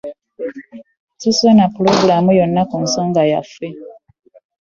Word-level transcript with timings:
Ssisuze 1.15 1.51
na 1.57 1.65
pulogulaamu 1.73 2.31
yonna 2.39 2.61
ku 2.69 2.77
nsonga 2.83 3.21
yaffe. 3.31 3.67